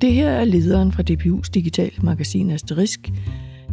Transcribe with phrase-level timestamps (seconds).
[0.00, 3.10] Det her er lederen fra DPU's digitale magasin Asterisk.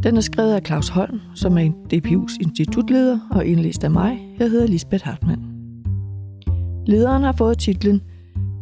[0.03, 4.19] Den er skrevet af Claus Holm, som er en DPU's institutleder og indlæst af mig.
[4.39, 5.41] Jeg hedder Lisbeth Hartmann.
[6.87, 8.01] Lederen har fået titlen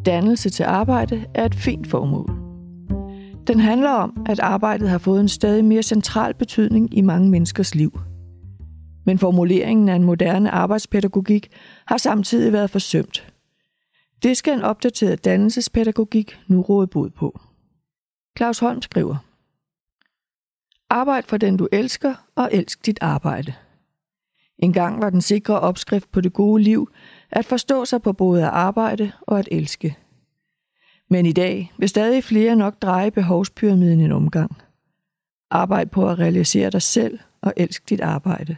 [0.06, 2.30] Dannelse til arbejde er et fint formål.
[3.48, 7.76] Den handler om, at arbejdet har fået en stadig mere central betydning i mange menneskers
[7.76, 8.00] liv.
[9.06, 11.48] Men formuleringen af en moderne arbejdspædagogik
[11.88, 13.34] har samtidig været forsømt.
[14.24, 17.40] Det skal en opdateret dannelsespædagogik nu råde bod på.
[18.38, 19.18] Claus Holm skriver,
[20.90, 23.54] Arbejd for den du elsker, og elsk dit arbejde.
[24.58, 26.92] En gang var den sikre opskrift på det gode liv
[27.32, 29.98] at forstå sig på både at arbejde og at elske.
[31.10, 34.62] Men i dag vil stadig flere nok dreje behovspyramiden en omgang.
[35.50, 38.58] Arbejd på at realisere dig selv og elsk dit arbejde.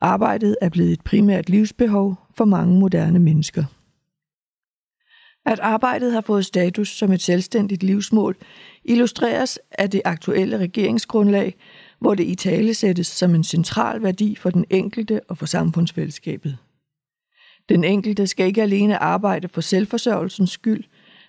[0.00, 3.64] Arbejdet er blevet et primært livsbehov for mange moderne mennesker.
[5.46, 8.36] At arbejdet har fået status som et selvstændigt livsmål,
[8.84, 11.54] illustreres af det aktuelle regeringsgrundlag,
[11.98, 16.58] hvor det i tale sættes som en central værdi for den enkelte og for samfundsfællesskabet.
[17.68, 20.84] Den enkelte skal ikke alene arbejde for selvforsørgelsens skyld,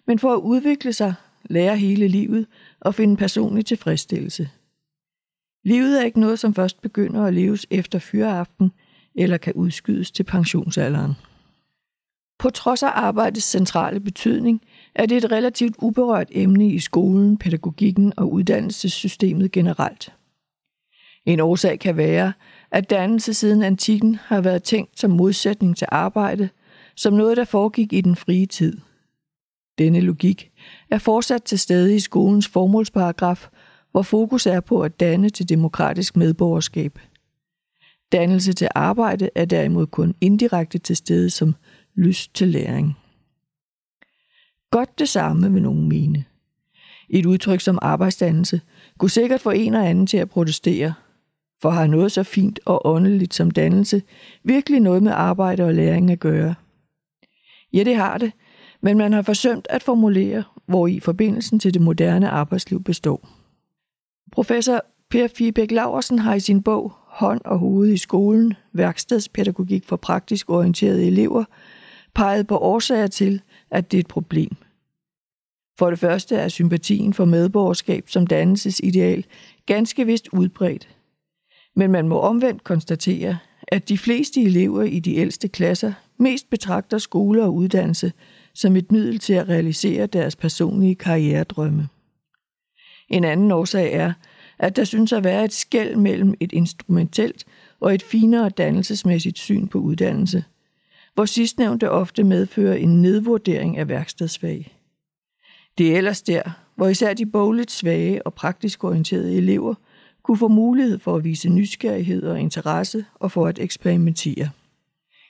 [0.08, 1.14] men for at udvikle sig,
[1.50, 2.48] lære hele livet
[2.80, 4.50] og finde personlig tilfredsstillelse.
[5.66, 8.72] Livet er ikke noget, som først begynder at leves efter fyreaften
[9.16, 11.14] eller kan udskydes til pensionsalderen.
[12.40, 14.62] På trods af arbejdets centrale betydning,
[14.96, 20.14] er det et relativt uberørt emne i skolen, pædagogikken og uddannelsessystemet generelt.
[21.26, 22.34] En årsag kan være,
[22.72, 26.50] at dannelse siden antikken har været tænkt som modsætning til arbejde,
[26.96, 28.78] som noget, der foregik i den frie tid.
[29.78, 30.52] Denne logik
[30.90, 33.50] er fortsat til stede i skolens formålsparagraf,
[33.92, 37.00] hvor fokus er på at danne til demokratisk medborgerskab.
[38.12, 41.56] Dannelse til arbejde er derimod kun indirekte til stede som
[41.98, 42.98] lyst til læring.
[44.72, 46.26] Godt det samme vil nogen mene.
[47.10, 48.62] Et udtryk som arbejdsdannelse
[48.98, 50.94] kunne sikkert få en og anden til at protestere,
[51.62, 54.02] for har noget så fint og åndeligt som dannelse
[54.44, 56.56] virkelig noget med arbejde og læring at gøre?
[57.74, 58.32] Ja, det har det,
[58.82, 63.30] men man har forsømt at formulere, hvor i forbindelsen til det moderne arbejdsliv består.
[64.32, 69.96] Professor Per Fibæk Laversen har i sin bog Hånd og hoved i skolen, værkstedspædagogik for
[69.96, 71.44] praktisk orienterede elever,
[72.18, 73.42] peget på årsager til,
[73.72, 74.56] at det er et problem.
[75.80, 79.26] For det første er sympatien for medborgerskab som dannelsesideal
[79.66, 80.90] ganske vist udbredt.
[81.76, 86.98] Men man må omvendt konstatere, at de fleste elever i de ældste klasser mest betragter
[86.98, 88.12] skole og uddannelse
[88.54, 91.88] som et middel til at realisere deres personlige karrieredrømme.
[93.10, 94.14] En anden årsag er,
[94.60, 97.46] at der synes at være et skæld mellem et instrumentelt
[97.80, 100.44] og et finere dannelsesmæssigt syn på uddannelse,
[101.18, 104.78] hvor sidstnævnte ofte medfører en nedvurdering af værkstedsfag.
[105.78, 106.42] Det er ellers der,
[106.76, 109.76] hvor især de bogligt svage og praktisk orienterede elever
[110.24, 114.50] kunne få mulighed for at vise nysgerrighed og interesse og for at eksperimentere.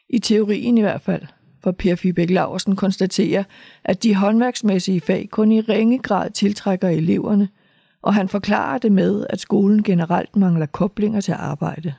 [0.09, 1.22] I teorien i hvert fald,
[1.64, 3.44] for Per Fibæk Laversen konstaterer,
[3.84, 7.50] at de håndværksmæssige fag kun i ringe grad tiltrækker eleverne,
[8.02, 11.94] og han forklarer det med, at skolen generelt mangler koblinger til arbejde.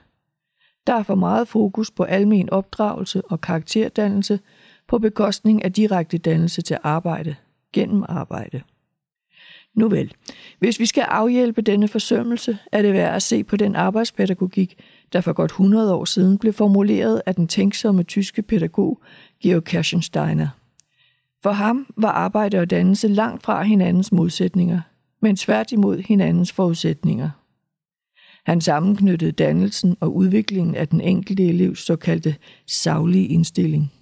[0.89, 4.41] Der er for meget fokus på almen opdragelse og karakterdannelse
[4.87, 7.37] på bekostning af direkte dannelse til arbejde
[7.73, 8.63] gennem arbejde.
[9.75, 10.15] Nu vel,
[10.59, 14.79] hvis vi skal afhjælpe denne forsømmelse, er det værd at se på den arbejdspædagogik,
[15.13, 19.03] der for godt 100 år siden blev formuleret af den tænksomme tyske pædagog
[19.43, 20.49] Georg Kerschensteiner.
[21.43, 24.81] For ham var arbejde og dannelse langt fra hinandens modsætninger,
[25.23, 27.31] men tværtimod hinandens forudsætninger.
[28.49, 32.37] Han sammenknyttede dannelsen og udviklingen af den enkelte elevs såkaldte
[32.67, 33.93] savlige indstilling.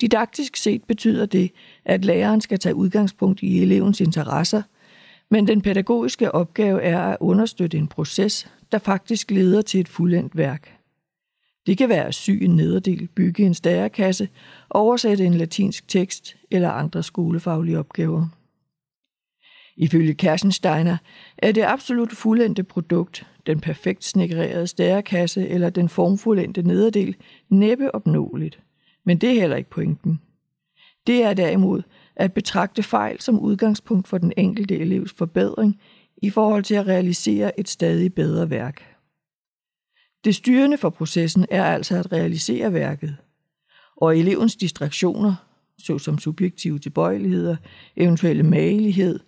[0.00, 1.50] Didaktisk set betyder det,
[1.84, 4.62] at læreren skal tage udgangspunkt i elevens interesser,
[5.30, 10.36] men den pædagogiske opgave er at understøtte en proces, der faktisk leder til et fuldendt
[10.36, 10.78] værk.
[11.66, 14.28] Det kan være at sy en nederdel, bygge en stærkasse,
[14.70, 18.28] oversætte en latinsk tekst eller andre skolefaglige opgaver.
[19.76, 20.96] Ifølge Kersensteiner
[21.38, 27.16] er det absolut fuldendte produkt, den perfekt snekrerede stærkasse eller den formfuldendte nederdel,
[27.48, 28.60] næppe opnåeligt.
[29.04, 30.20] Men det er heller ikke pointen.
[31.06, 31.82] Det er derimod
[32.16, 35.80] at betragte fejl som udgangspunkt for den enkelte elevs forbedring
[36.22, 38.82] i forhold til at realisere et stadig bedre værk.
[40.24, 43.16] Det styrende for processen er altså at realisere værket,
[43.96, 45.34] og elevens distraktioner,
[45.78, 47.56] såsom subjektive tilbøjeligheder,
[47.96, 49.20] eventuelle magelighed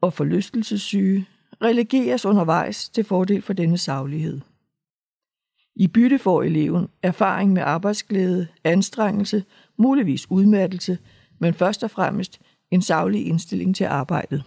[0.00, 1.26] og forlystelsessyge,
[1.62, 4.40] relegeres undervejs til fordel for denne saglighed.
[5.76, 9.44] I bytte får eleven erfaring med arbejdsglæde, anstrengelse,
[9.76, 10.98] muligvis udmattelse,
[11.38, 12.40] men først og fremmest
[12.70, 14.44] en savlig indstilling til arbejdet.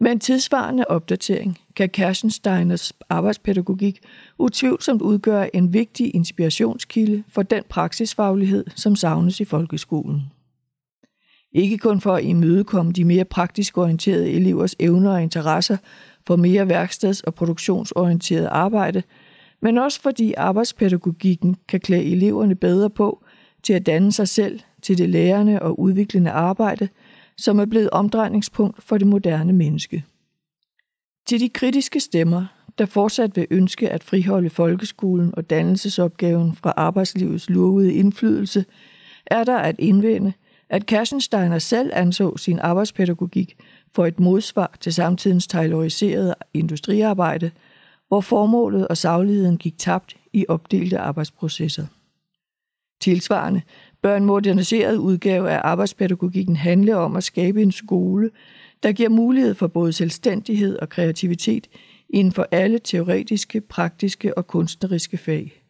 [0.00, 4.00] Med en tidsvarende opdatering kan Kersensteiners arbejdspædagogik
[4.38, 10.22] utvivlsomt udgøre en vigtig inspirationskilde for den praksisfaglighed, som savnes i folkeskolen.
[11.56, 15.76] Ikke kun for at imødekomme de mere praktisk orienterede elevers evner og interesser
[16.26, 19.02] for mere værksteds- og produktionsorienteret arbejde,
[19.62, 23.24] men også fordi arbejdspædagogikken kan klæde eleverne bedre på
[23.62, 26.88] til at danne sig selv til det lærende og udviklende arbejde,
[27.36, 30.04] som er blevet omdrejningspunkt for det moderne menneske.
[31.26, 32.46] Til de kritiske stemmer,
[32.78, 38.64] der fortsat vil ønske at friholde folkeskolen og dannelsesopgaven fra arbejdslivets lurvede indflydelse,
[39.26, 40.32] er der at indvende,
[40.70, 43.56] at Kersensteiner selv anså sin arbejdspædagogik
[43.94, 47.50] for et modsvar til samtidens tayloriserede industriarbejde,
[48.08, 51.86] hvor formålet og sagligheden gik tabt i opdelte arbejdsprocesser.
[53.00, 53.62] Tilsvarende
[54.02, 58.30] bør en moderniseret udgave af arbejdspædagogikken handle om at skabe en skole,
[58.82, 61.66] der giver mulighed for både selvstændighed og kreativitet
[62.10, 65.62] inden for alle teoretiske, praktiske og kunstneriske fag.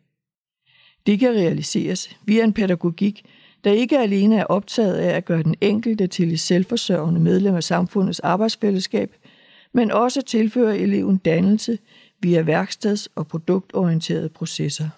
[1.06, 3.24] Det kan realiseres via en pædagogik,
[3.64, 7.64] der ikke alene er optaget af at gøre den enkelte til et selvforsørgende medlem af
[7.64, 9.14] samfundets arbejdsfællesskab,
[9.74, 11.78] men også tilføre eleven dannelse
[12.22, 14.88] via værksteds- og produktorienterede processer.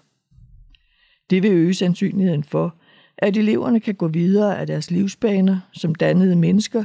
[1.31, 2.75] Det vil øge sandsynligheden for,
[3.19, 6.85] at eleverne kan gå videre af deres livsbaner som dannede mennesker,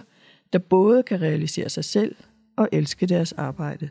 [0.54, 2.16] der både kan realisere sig selv
[2.58, 3.90] og elske deres arbejde.